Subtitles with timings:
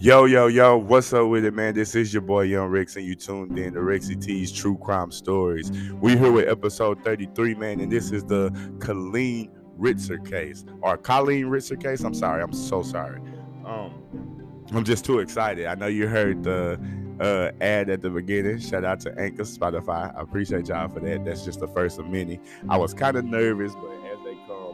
[0.00, 1.72] Yo, yo, yo, what's up with it, man?
[1.72, 5.12] This is your boy Young Rex, and you tuned in to Rexy T's True Crime
[5.12, 5.70] Stories.
[6.00, 10.64] We here with episode 33, man, and this is the Colleen Ritzer case.
[10.82, 12.02] Or Colleen Ritzer case.
[12.02, 13.20] I'm sorry, I'm so sorry.
[13.64, 15.66] Um, I'm just too excited.
[15.66, 16.78] I know you heard the
[17.20, 18.58] uh, ad at the beginning.
[18.58, 20.14] Shout out to Anchor, Spotify.
[20.14, 21.24] I appreciate y'all for that.
[21.24, 22.40] That's just the first of many.
[22.68, 23.93] I was kind of nervous, but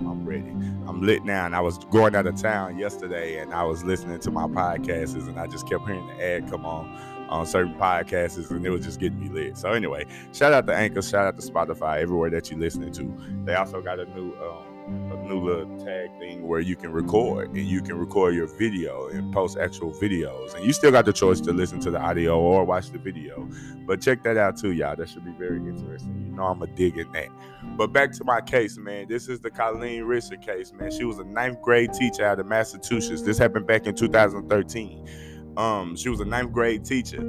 [0.00, 0.50] I'm ready.
[0.86, 1.46] I'm lit now.
[1.46, 5.14] And I was going out of town yesterday and I was listening to my podcasts
[5.14, 6.88] and I just kept hearing the ad come on
[7.28, 9.56] on certain podcasts and it was just getting me lit.
[9.56, 13.14] So anyway, shout out to Anchor, shout out to Spotify, everywhere that you're listening to.
[13.44, 17.48] They also got a new um, a new little tag thing where you can record
[17.50, 20.54] and you can record your video and post actual videos.
[20.54, 23.48] And you still got the choice to listen to the audio or watch the video.
[23.86, 24.96] But check that out too, y'all.
[24.96, 26.26] That should be very interesting.
[26.26, 27.28] You know I'm a dig in that.
[27.76, 29.08] But back to my case, man.
[29.08, 30.90] This is the Colleen Ritzer case, man.
[30.90, 33.22] She was a ninth grade teacher out of Massachusetts.
[33.22, 35.08] This happened back in 2013.
[35.56, 37.20] Um, she was a ninth grade teacher.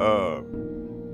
[0.00, 0.42] Uh,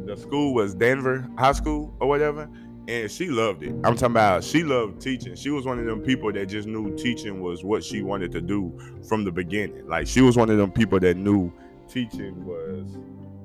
[0.06, 2.48] the school was Danvers High School or whatever
[2.88, 3.74] and she loved it.
[3.84, 5.34] I'm talking about she loved teaching.
[5.34, 8.40] She was one of them people that just knew teaching was what she wanted to
[8.40, 9.88] do from the beginning.
[9.88, 11.52] Like she was one of them people that knew
[11.88, 12.96] teaching was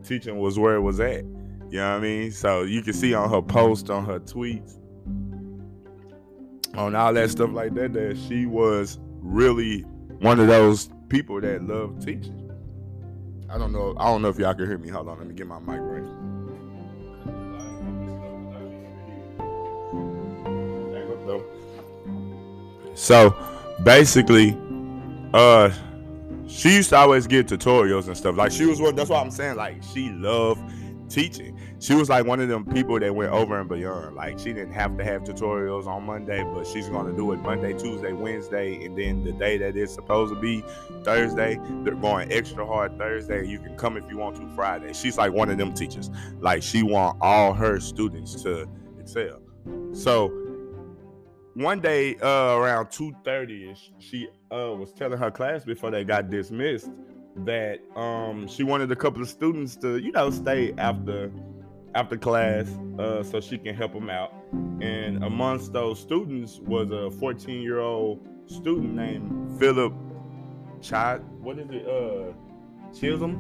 [0.04, 1.24] teaching was where it was at.
[1.70, 2.32] You know what I mean?
[2.32, 4.78] So you can see on her post, on her tweets,
[6.76, 9.82] on all that stuff like that, that she was really
[10.20, 12.52] one of those people that loved teaching.
[13.50, 13.96] I don't know.
[13.98, 14.90] I don't know if y'all can hear me.
[14.90, 16.41] Hold on, let me get my mic right.
[22.96, 23.36] So
[23.84, 24.58] basically,
[25.34, 25.72] uh
[26.48, 28.36] she used to always get tutorials and stuff.
[28.36, 29.56] Like she was one that's what I'm saying.
[29.56, 30.62] Like she loved
[31.10, 31.58] teaching.
[31.80, 34.16] She was like one of them people that went over and beyond.
[34.16, 37.74] Like she didn't have to have tutorials on Monday, but she's gonna do it Monday,
[37.74, 40.64] Tuesday, Wednesday, and then the day that it's supposed to be
[41.04, 43.48] Thursday, they're going extra hard Thursday.
[43.48, 44.94] You can come if you want to Friday.
[44.94, 46.10] She's like one of them teachers.
[46.40, 48.68] Like she want all her students to
[49.00, 49.42] excel.
[49.94, 50.30] So
[51.54, 56.90] one day uh, around 2.30ish she uh, was telling her class before they got dismissed
[57.38, 61.32] that um, she wanted a couple of students to you know stay after
[61.96, 62.68] after class
[63.00, 64.34] uh, so she can help them out.
[64.82, 69.94] And amongst those students was a 14 year old student named philip
[70.82, 72.34] Chad, what is it uh
[72.94, 73.40] Chism?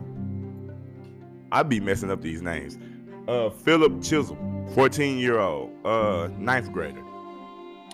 [1.51, 2.77] I'd be messing up these names.
[3.27, 7.03] Uh philip Chism 14 year old uh ninth grader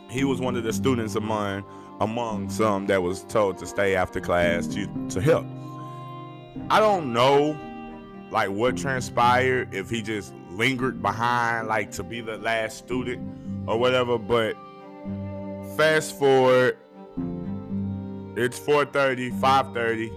[0.10, 1.64] he was one of the students among
[2.00, 5.46] among some that was told to stay after class to to help.
[6.70, 7.58] I don't know
[8.32, 13.78] like what transpired if he just lingered behind like to be the last student or
[13.80, 14.56] whatever, but
[15.76, 16.78] fast forward
[18.36, 20.12] it's 4:30, 5:30.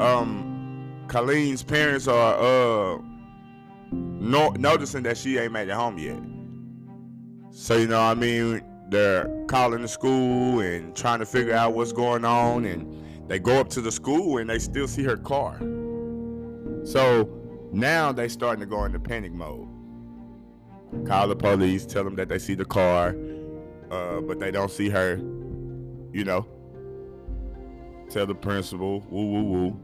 [0.00, 0.48] Um
[1.08, 2.98] Colleen's parents are uh
[3.90, 6.16] no, noticing that she ain't made it home yet.
[7.54, 11.92] So you know, I mean, they're calling the school and trying to figure out what's
[11.92, 15.58] going on, and they go up to the school and they still see her car.
[16.84, 17.28] So
[17.70, 19.68] now they starting to go into panic mode.
[21.06, 23.16] Call the police, tell them that they see the car,
[23.90, 25.16] uh, but they don't see her.
[26.12, 26.46] You know,
[28.10, 29.80] tell the principal, woo woo woo.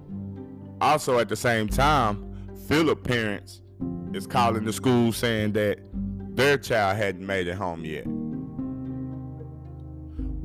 [0.80, 3.60] Also, at the same time, Philip parents
[4.14, 5.80] is calling the school saying that
[6.34, 8.06] their child hadn't made it home yet.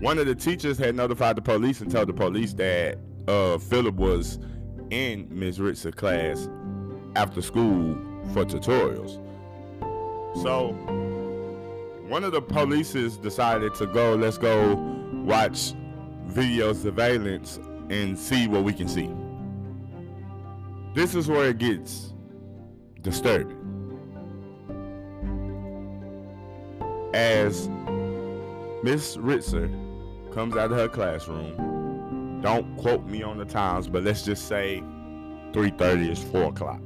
[0.02, 3.96] One of the teachers had notified the police and told the police that uh, Philip
[3.96, 4.40] was
[4.90, 5.60] in Ms.
[5.60, 6.50] Ritz's class
[7.16, 7.96] after school
[8.34, 9.20] for tutorials.
[10.42, 10.74] So
[12.08, 14.76] one of the polices decided to go, let's go
[15.24, 15.74] watch
[16.26, 19.10] video surveillance and see what we can see.
[20.94, 22.14] This is where it gets
[23.02, 23.63] disturbing.
[27.14, 27.70] As
[28.84, 29.72] Miss Ritzer
[30.34, 32.42] comes out of her classroom.
[32.42, 34.84] Don't quote me on the times, but let's just say
[35.54, 36.82] 3:30 is 4 o'clock.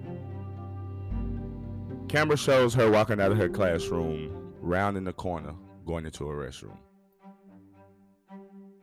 [2.09, 5.53] Camera shows her walking out of her classroom, rounding the corner,
[5.85, 6.77] going into a restroom.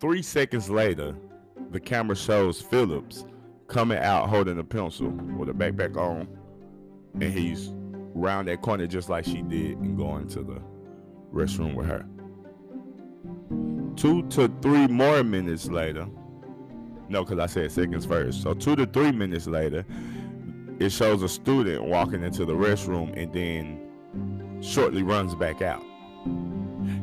[0.01, 1.15] Three seconds later,
[1.71, 3.25] the camera shows Phillips
[3.69, 6.29] coming out holding a pencil with a backpack on,
[7.15, 7.71] and he's
[8.15, 10.61] round that corner just like she did and going to the
[11.35, 12.07] restroom with her.
[13.97, 16.07] Two to three more minutes later,
[17.09, 18.43] no, because I said seconds first.
[18.43, 19.85] So two to three minutes later,
[20.79, 25.85] it shows a student walking into the restroom and then shortly runs back out.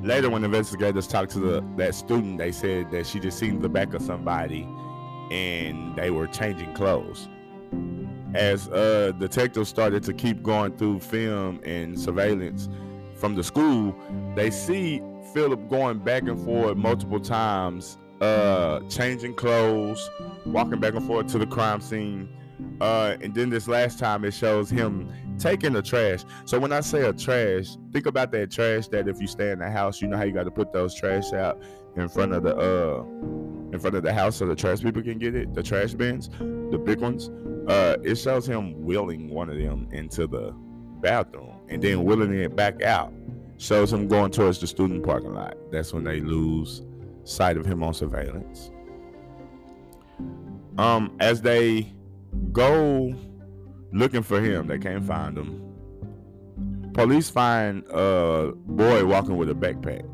[0.04, 3.70] Later, when investigators talked to the, that student, they said that she just seen the
[3.70, 4.68] back of somebody
[5.32, 7.30] and they were changing clothes.
[8.34, 12.70] As uh, detectives started to keep going through film and surveillance
[13.22, 13.96] from the school,
[14.36, 15.02] they see
[15.34, 20.10] Philip going back and forth multiple times, uh, changing clothes,
[20.46, 22.28] walking back and forth to the crime scene.
[22.82, 26.26] Uh, and then this last time it shows him taking the trash.
[26.46, 29.60] So when I say a trash, think about that trash that if you stay in
[29.60, 31.62] the house, you know how you got to put those trash out
[31.96, 33.04] in front of the uh
[33.74, 36.30] in front of the house so the trash people can get it, the trash bins,
[36.40, 37.30] the big ones.
[37.68, 40.54] Uh, it shows him wheeling one of them into the
[41.02, 43.14] bathroom and then wheeling it back out.
[43.58, 45.56] Shows him going towards the student parking lot.
[45.72, 46.82] That's when they lose
[47.24, 48.72] sight of him on surveillance.
[50.78, 51.94] Um, as they
[52.52, 53.14] go
[53.92, 55.62] looking for him, they can't find him.
[56.94, 60.08] Police find a boy walking with a backpack.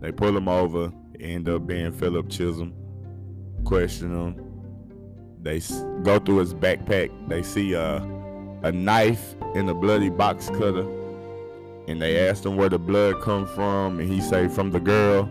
[0.00, 2.72] They pull him over, end up being Philip Chism.
[3.64, 4.52] Question him.
[5.40, 5.60] They
[6.02, 7.10] go through his backpack.
[7.28, 7.96] They see a,
[8.62, 10.86] a knife in a bloody box cutter.
[11.88, 13.98] And they asked him where the blood come from.
[13.98, 15.28] And he say from the girl.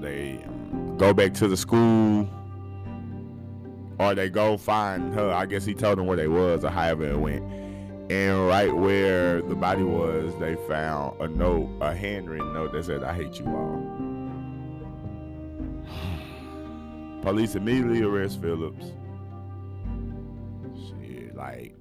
[0.00, 0.44] They
[0.96, 2.28] go back to the school.
[3.98, 5.30] Or they go find her.
[5.30, 7.44] I guess he told them where they was or however it went.
[8.10, 13.04] And right where the body was, they found a note, a handwritten note that said,
[13.04, 13.80] I hate you all.
[17.22, 18.86] Police immediately arrest Phillips.
[21.40, 21.74] Like,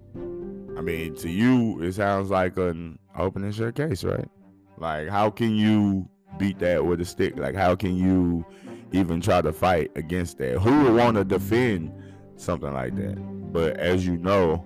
[0.77, 4.29] I mean, to you, it sounds like an open and shut case, right?
[4.77, 6.07] Like, how can you
[6.37, 7.37] beat that with a stick?
[7.37, 8.45] Like, how can you
[8.93, 10.59] even try to fight against that?
[10.59, 11.91] Who would want to defend
[12.37, 13.17] something like that?
[13.51, 14.65] But as you know,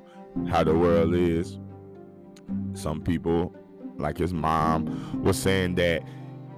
[0.50, 1.57] how the world is.
[2.74, 3.56] Some people,
[3.98, 6.04] like his mom, was saying that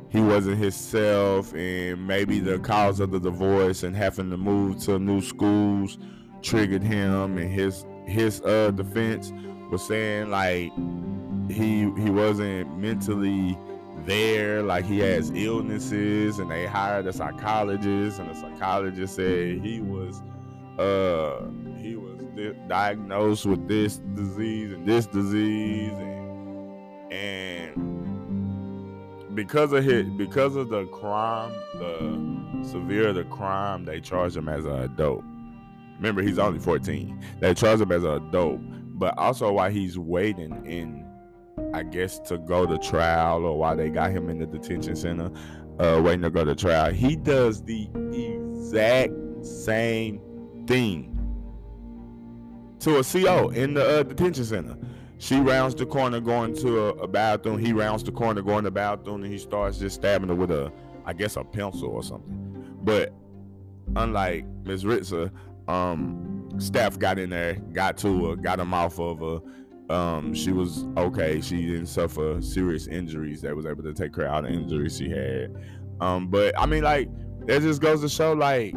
[0.10, 5.00] he wasn't himself, and maybe the cause of the divorce and having to move to
[5.00, 5.98] new schools
[6.42, 7.38] triggered him.
[7.38, 9.32] And his his uh defense
[9.72, 10.72] was saying like
[11.50, 13.58] he he wasn't mentally
[14.06, 19.80] there, like he has illnesses, and they hired a psychologist, and the psychologist said he
[19.82, 20.22] was
[20.78, 21.48] uh
[21.78, 22.22] he was
[22.68, 28.06] diagnosed with this disease and this disease and and
[29.36, 34.66] because of his because of the crime the severe the crime they charged him as
[34.66, 35.24] an adult
[35.98, 38.60] remember he's only 14 they charged him as an adult
[38.98, 41.06] but also while he's waiting in
[41.74, 45.32] i guess to go to trial or while they got him in the detention center
[45.80, 49.12] uh waiting to go to trial he does the exact
[49.46, 50.20] same
[50.68, 51.16] thing
[52.86, 54.78] to a CO in the uh, detention center.
[55.18, 57.58] She rounds the corner going to a, a, bathroom.
[57.58, 60.52] He rounds the corner going to the bathroom, and he starts just stabbing her with
[60.52, 60.72] a,
[61.06, 62.78] I guess, a pencil or something.
[62.84, 63.12] But
[63.96, 65.32] unlike Miss Ritzer,
[65.68, 69.40] um, staff got in there, got to her, got him off of her.
[69.96, 71.42] Um, she was okay.
[71.42, 73.42] She didn't suffer serious injuries.
[73.42, 75.56] They was able to take her out of injuries she had.
[76.02, 77.10] Um, but I mean, like,
[77.48, 78.74] it just goes to show, like,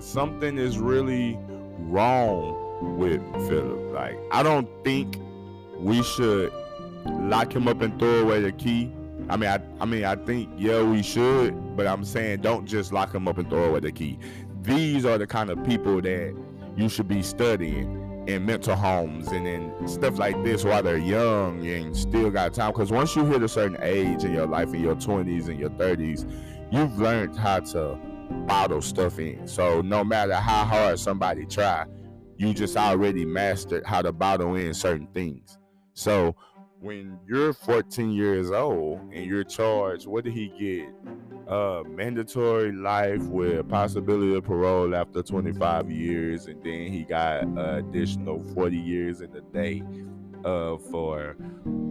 [0.00, 1.38] something is really
[1.78, 3.92] wrong with Philip.
[3.92, 5.18] Like, I don't think
[5.78, 6.52] we should
[7.04, 8.92] lock him up and throw away the key.
[9.28, 12.92] I mean, I, I mean, I think yeah, we should, but I'm saying don't just
[12.92, 14.18] lock him up and throw away the key.
[14.68, 16.36] These are the kind of people that
[16.76, 21.66] you should be studying in mental homes and in stuff like this while they're young
[21.66, 22.72] and still got time.
[22.72, 25.70] Because once you hit a certain age in your life, in your 20s and your
[25.70, 26.30] 30s,
[26.70, 27.98] you've learned how to
[28.46, 29.48] bottle stuff in.
[29.48, 31.86] So no matter how hard somebody try,
[32.36, 35.56] you just already mastered how to bottle in certain things.
[35.94, 36.36] So
[36.80, 40.88] when you're 14 years old and you're charged, what did he get?
[41.48, 48.42] Uh, mandatory life with possibility of parole after 25 years, and then he got additional
[48.54, 49.82] 40 years in the day
[50.44, 51.36] uh, for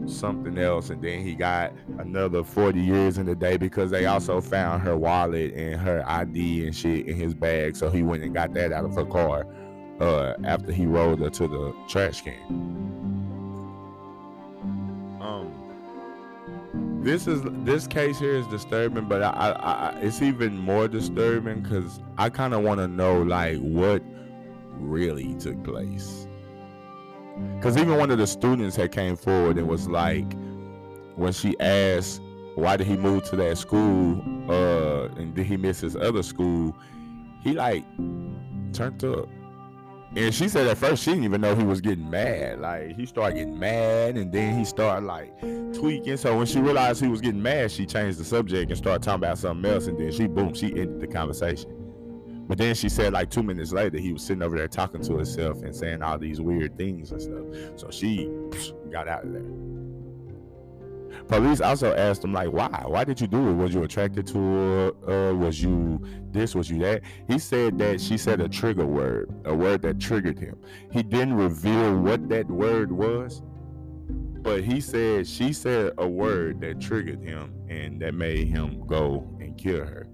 [0.05, 4.39] something else, and then he got another 40 years in the day because they also
[4.39, 7.75] found her wallet and her ID and shit in his bag.
[7.75, 9.45] So he went and got that out of her car
[9.99, 13.26] uh, after he rolled her to the trash can.
[17.07, 21.61] This is this case here is disturbing, but I, I, I it's even more disturbing
[21.61, 24.03] because I kind of want to know like what
[24.73, 26.27] really took place
[27.55, 30.25] because even one of the students had came forward and was like,
[31.15, 32.21] when she asked
[32.55, 36.75] why did he move to that school, uh, and did he miss his other school,
[37.43, 37.85] he like
[38.73, 39.29] turned up.
[40.15, 42.59] And she said at first she didn't even know he was getting mad.
[42.59, 45.37] Like he started getting mad and then he started like
[45.73, 46.17] tweaking.
[46.17, 49.23] So when she realized he was getting mad, she changed the subject and started talking
[49.23, 49.87] about something else.
[49.87, 51.73] And then she boom, she ended the conversation.
[52.47, 55.17] But then she said like two minutes later he was sitting over there talking to
[55.17, 57.79] himself and saying all these weird things and stuff.
[57.79, 58.31] So she
[58.89, 59.86] got out of there.
[61.27, 62.83] Police also asked him like, "Why?
[62.85, 63.53] Why did you do it?
[63.53, 64.91] Was you attracted to her?
[65.07, 66.55] Uh, was you this?
[66.55, 70.39] Was you that?" He said that she said a trigger word, a word that triggered
[70.39, 70.57] him.
[70.91, 73.41] He didn't reveal what that word was,
[74.41, 79.27] but he said she said a word that triggered him and that made him go
[79.39, 80.07] and kill her.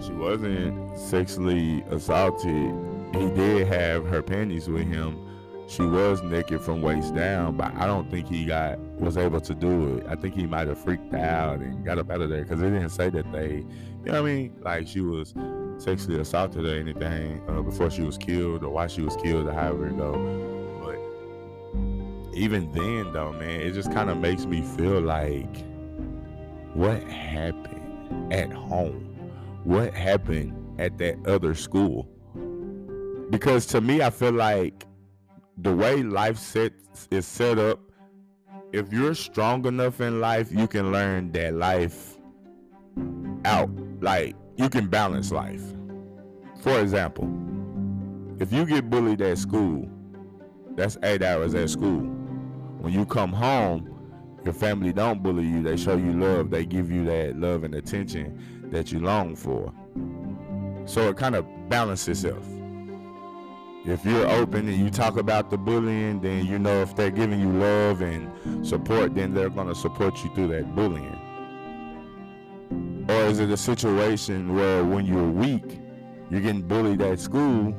[0.00, 2.72] She wasn't sexually assaulted.
[3.12, 5.27] He did have her panties with him
[5.68, 9.54] she was naked from waist down, but I don't think he got was able to
[9.54, 10.06] do it.
[10.08, 12.70] I think he might have freaked out and got up out of there because they
[12.70, 15.34] didn't say that they, you know what I mean, like she was
[15.76, 19.52] sexually assaulted or anything uh, before she was killed or why she was killed or
[19.52, 20.12] however it go.
[20.82, 25.64] But even then, though, man, it just kind of makes me feel like
[26.72, 29.04] what happened at home,
[29.64, 32.08] what happened at that other school.
[33.28, 34.86] Because to me, I feel like
[35.60, 36.72] the way life set
[37.10, 37.80] is set up,
[38.72, 42.16] if you're strong enough in life, you can learn that life
[43.44, 43.70] out.
[44.00, 45.62] Like you can balance life.
[46.60, 47.28] For example,
[48.38, 49.88] if you get bullied at school,
[50.76, 52.02] that's eight hours at school.
[52.78, 53.94] When you come home,
[54.44, 55.62] your family don't bully you.
[55.62, 56.50] They show you love.
[56.50, 59.72] They give you that love and attention that you long for.
[60.84, 62.46] So it kind of balances itself
[63.84, 67.40] if you're open and you talk about the bullying, then you know if they're giving
[67.40, 71.18] you love and support, then they're going to support you through that bullying.
[73.08, 75.80] Or is it a situation where when you're weak,
[76.30, 77.74] you're getting bullied at school,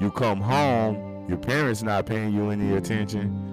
[0.00, 3.46] you come home, your parents not paying you any attention,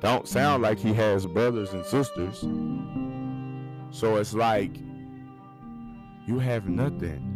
[0.00, 2.40] don't sound like he has brothers and sisters.
[3.90, 4.76] So it's like
[6.26, 7.35] you have nothing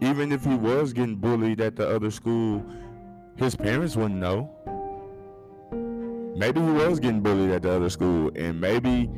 [0.00, 2.64] even if he was getting bullied at the other school,
[3.36, 4.50] his parents wouldn't know.
[6.36, 9.10] Maybe he was getting bullied at the other school, and maybe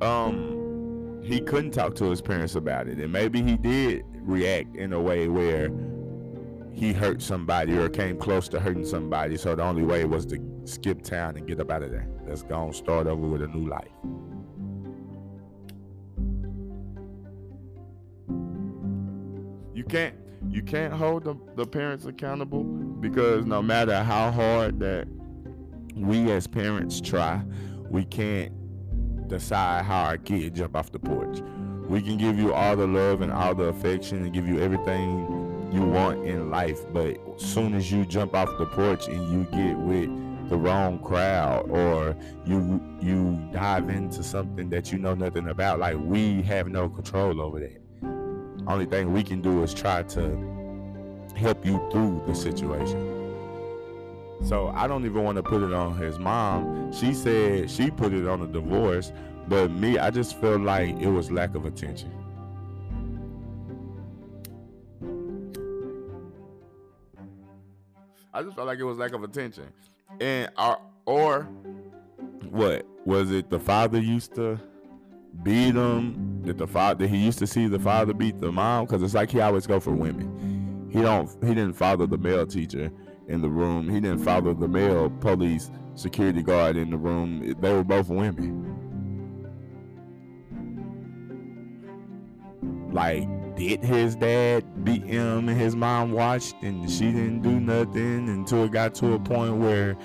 [0.00, 4.92] um, he couldn't talk to his parents about it, and maybe he did react in
[4.92, 5.70] a way where
[6.72, 9.36] he hurt somebody or came close to hurting somebody.
[9.36, 12.08] So the only way was to skip town and get up out of there.
[12.26, 13.92] Let's go and start over with a new life.
[19.94, 20.14] Can't
[20.50, 25.06] you can't hold the, the parents accountable because no matter how hard that
[25.94, 27.40] we as parents try,
[27.88, 28.52] we can't
[29.28, 31.38] decide how our kid jump off the porch.
[31.88, 35.70] We can give you all the love and all the affection and give you everything
[35.72, 39.44] you want in life, but as soon as you jump off the porch and you
[39.56, 40.10] get with
[40.48, 45.96] the wrong crowd or you you dive into something that you know nothing about, like
[45.96, 47.83] we have no control over that.
[48.66, 50.36] Only thing we can do is try to
[51.36, 53.10] help you through the situation.
[54.42, 56.92] So I don't even want to put it on his mom.
[56.92, 59.12] She said she put it on a divorce,
[59.48, 62.10] but me, I just felt like it was lack of attention.
[68.32, 69.68] I just felt like it was lack of attention,
[70.20, 71.42] and or, or
[72.50, 73.48] what was it?
[73.48, 74.58] The father used to
[75.42, 76.42] beat him?
[76.42, 78.86] Did the father did he used to see the father beat the mom?
[78.86, 80.88] Because it's like he always go for women.
[80.90, 82.90] He don't he didn't father the male teacher
[83.28, 83.88] in the room.
[83.88, 87.54] He didn't father the male police security guard in the room.
[87.60, 88.74] They were both women.
[92.92, 98.28] Like, did his dad beat him and his mom watched and she didn't do nothing
[98.28, 99.96] until it got to a point where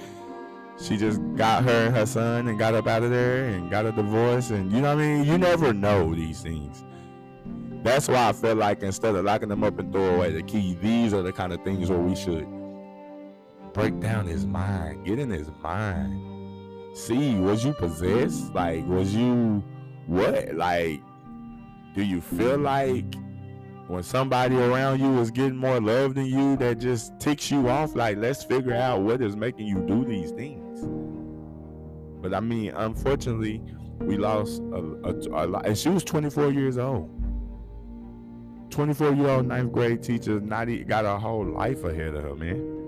[0.82, 3.86] she just got her and her son and got up out of there and got
[3.86, 5.26] a divorce and you know what I mean?
[5.26, 6.84] You never know these things.
[7.84, 10.78] That's why I feel like instead of locking them up and throw away the key,
[10.82, 12.48] these are the kind of things where we should
[13.74, 16.98] break down his mind, get in his mind.
[16.98, 18.54] See, was you possessed?
[18.54, 19.64] Like, was you
[20.08, 20.56] what?
[20.56, 21.02] Like,
[21.94, 23.16] do you feel like
[23.88, 27.96] when somebody around you is getting more love than you that just ticks you off
[27.96, 30.69] like let's figure out what is making you do these things
[32.22, 33.62] but i mean unfortunately
[34.02, 37.10] we lost a, a, a lot and she was 24 years old
[38.70, 42.80] 24 year old ninth grade teacher not got a whole life ahead of her man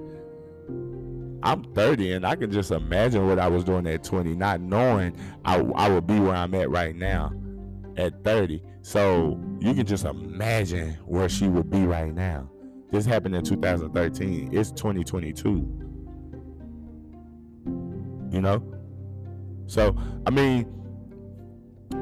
[1.44, 5.16] I'm 30 and I can just imagine what I was doing at 20, not knowing
[5.44, 7.34] I, I would be where I'm at right now
[7.98, 8.62] at 30.
[8.84, 12.50] So you can just imagine where she would be right now.
[12.92, 14.50] This happened in 2013.
[14.54, 15.91] It's 2022.
[18.32, 18.64] You know?
[19.68, 19.96] So,
[20.26, 20.66] I mean,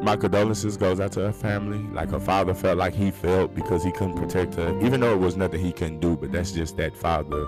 [0.01, 1.79] my condolences goes out to her family.
[1.93, 5.19] Like her father felt like he felt because he couldn't protect her, even though it
[5.19, 6.15] was nothing he couldn't do.
[6.15, 7.48] But that's just that father.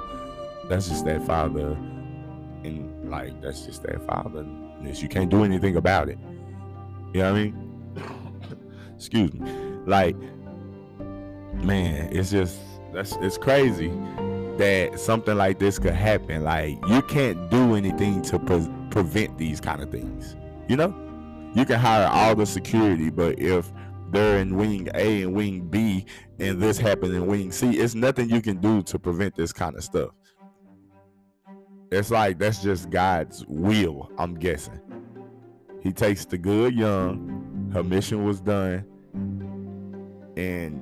[0.68, 1.72] That's just that father,
[2.64, 4.46] and like that's just that father.
[4.84, 6.18] You can't do anything about it.
[7.14, 8.66] You know what I mean?
[8.96, 9.52] Excuse me.
[9.86, 10.16] Like,
[11.54, 12.60] man, it's just
[12.94, 13.92] that's it's crazy
[14.62, 16.44] that something like this could happen.
[16.44, 20.36] Like, you can't do anything to pre- prevent these kind of things.
[20.68, 20.96] You know?
[21.54, 23.72] you can hire all the security, but if
[24.12, 26.06] they're in wing A and wing B
[26.40, 29.76] and this happened in wing C, it's nothing you can do to prevent this kind
[29.76, 30.12] of stuff.
[31.92, 34.80] It's like that's just God's will, I'm guessing.
[35.82, 38.86] He takes the good young, her mission was done,
[40.38, 40.82] and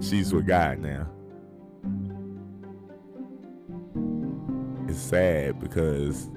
[0.00, 1.10] she's with God now.
[4.96, 6.30] It's sad because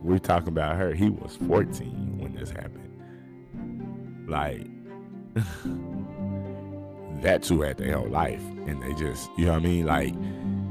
[0.00, 0.94] we're talking about her.
[0.94, 2.88] He was 14 when this happened.
[4.26, 4.66] Like
[7.22, 8.40] that's who had their whole life.
[8.66, 9.84] And they just, you know what I mean?
[9.84, 10.14] Like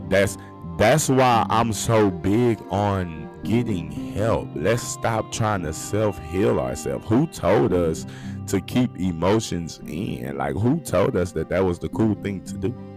[0.10, 0.38] that's
[0.80, 4.50] that's why I'm so big on getting help.
[4.56, 7.06] Let's stop trying to self-heal ourselves.
[7.08, 8.08] Who told us
[8.48, 10.36] to keep emotions in?
[10.36, 12.95] Like who told us that that was the cool thing to do?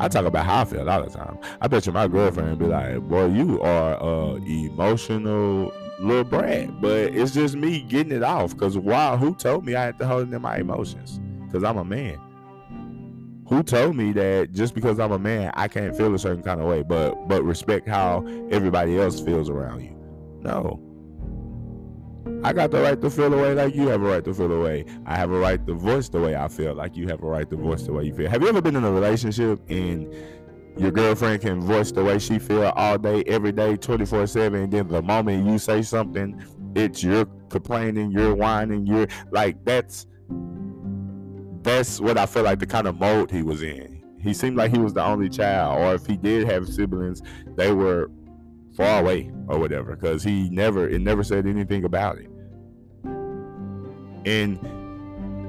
[0.00, 1.38] I talk about how I feel all the time.
[1.60, 7.14] I bet you my girlfriend be like, "Boy, you are a emotional little brat, but
[7.14, 8.52] it's just me getting it off.
[8.52, 9.16] Because why?
[9.16, 11.20] Who told me I had to hold in my emotions?
[11.46, 12.18] Because I'm a man.
[13.48, 16.60] Who told me that just because I'm a man, I can't feel a certain kind
[16.60, 19.94] of way, but but respect how everybody else feels around you?
[20.40, 20.80] No.
[22.42, 24.48] I got the right to feel the way like you have a right to feel
[24.48, 24.84] the way.
[25.06, 27.48] I have a right to voice the way I feel like you have a right
[27.50, 28.30] to voice the way you feel.
[28.30, 30.14] Have you ever been in a relationship and
[30.76, 34.62] your girlfriend can voice the way she feel all day, every day, 24 7.
[34.62, 36.42] And then the moment you say something,
[36.74, 40.06] it's you're complaining, you're whining, you're like, that's
[41.62, 44.02] that's what I feel like the kind of mode he was in.
[44.20, 47.22] He seemed like he was the only child, or if he did have siblings,
[47.56, 48.10] they were
[48.74, 52.28] far away or whatever, because he never it never said anything about it.
[54.26, 54.58] And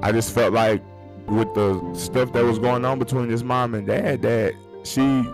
[0.02, 0.82] I just felt like
[1.26, 5.24] with the stuff that was going on between his mom and dad, that she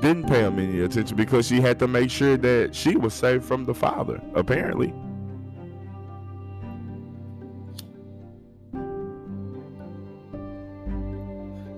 [0.00, 3.44] didn't pay him any attention because she had to make sure that she was safe
[3.44, 4.92] from the father, apparently.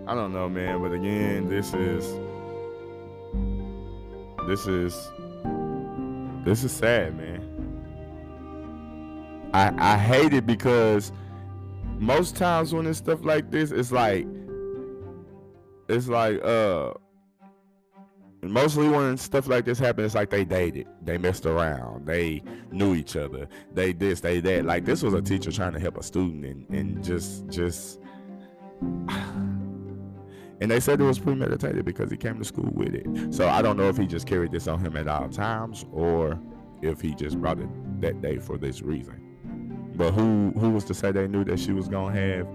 [0.09, 2.16] I don't know, man, but again, this is
[4.46, 5.11] this is
[6.46, 7.42] this is sad, man.
[9.52, 11.11] I I hate it because
[11.98, 14.26] most times when it's stuff like this, it's like
[15.88, 16.92] it's like uh
[18.42, 22.94] mostly when stuff like this happens, it's like they dated, they messed around, they knew
[22.94, 24.64] each other, they this, they that.
[24.64, 27.98] Like this was a teacher trying to help a student, and and just just.
[30.61, 33.35] And they said it was premeditated because he came to school with it.
[33.35, 36.38] So I don't know if he just carried this on him at all times or
[36.83, 37.69] if he just brought it
[38.01, 39.92] that day for this reason.
[39.97, 42.47] But who who was to say they knew that she was gonna have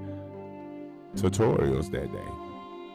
[1.16, 2.52] tutorials that day?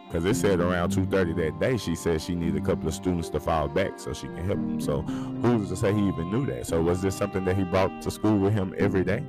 [0.07, 3.29] because it said around 2.30 that day she said she needed a couple of students
[3.29, 4.81] to fall back so she can help them.
[4.81, 8.01] so who's to say he even knew that so was this something that he brought
[8.01, 9.25] to school with him every day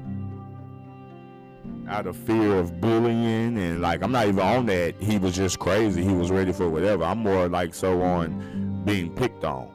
[1.87, 4.95] out of fear of bullying and like i'm not even on that.
[5.01, 6.03] He was just crazy.
[6.03, 7.03] He was ready for whatever.
[7.03, 9.69] I'm more like so on being picked on.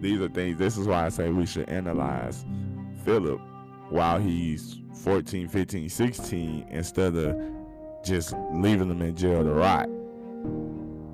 [0.00, 2.46] These are things this is why i say we should analyze
[3.04, 3.40] philip
[3.90, 7.36] while he's 14, 15, 16 instead of
[8.04, 9.88] just leaving them in jail to rot.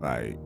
[0.01, 0.39] Like,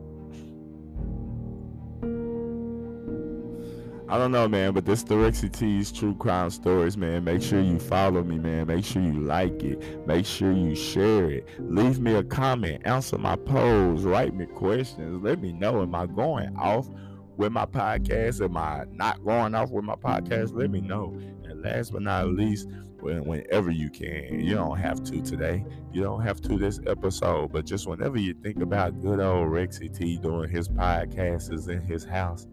[4.11, 7.23] I don't know, man, but this the Rexy T's True Crime Stories, man.
[7.23, 8.67] Make sure you follow me, man.
[8.67, 10.05] Make sure you like it.
[10.05, 11.47] Make sure you share it.
[11.61, 12.83] Leave me a comment.
[12.85, 14.03] Answer my polls.
[14.03, 15.23] Write me questions.
[15.23, 15.81] Let me know.
[15.83, 16.89] Am I going off
[17.37, 18.45] with my podcast?
[18.45, 20.57] Am I not going off with my podcast?
[20.57, 21.17] Let me know.
[21.45, 22.69] And last but not least,
[22.99, 24.41] when, whenever you can.
[24.41, 25.65] You don't have to today.
[25.93, 29.97] You don't have to this episode, but just whenever you think about good old Rexy
[29.97, 32.49] T doing his podcasts in his house,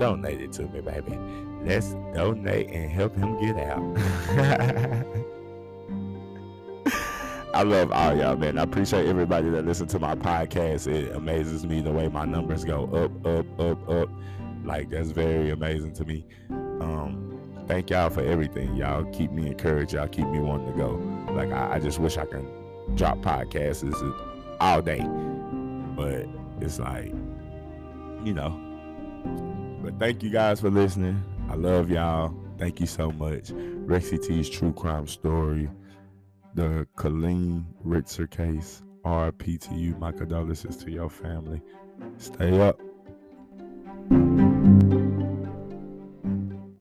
[0.00, 1.16] donate it to me, baby.
[1.62, 3.98] Let's donate and help him get out.
[7.52, 8.58] I love all y'all, man.
[8.58, 10.86] I appreciate everybody that listen to my podcast.
[10.90, 14.08] It amazes me the way my numbers go up, up, up, up.
[14.64, 16.24] Like that's very amazing to me.
[16.48, 18.74] Um, thank y'all for everything.
[18.76, 19.92] Y'all keep me encouraged.
[19.92, 20.92] Y'all keep me wanting to go.
[21.34, 22.46] Like I, I just wish I can
[22.94, 23.92] drop podcasts
[24.60, 25.06] all day.
[25.94, 26.26] But
[26.64, 27.12] it's like,
[28.24, 29.59] you know.
[29.82, 31.22] But thank you guys for listening.
[31.48, 32.34] I love y'all.
[32.58, 33.48] Thank you so much.
[33.48, 35.70] Rexy T's true crime story,
[36.54, 38.82] the Colleen Ritzer case.
[39.04, 39.96] RP to you.
[39.96, 41.62] My condolences to your family.
[42.18, 42.78] Stay up.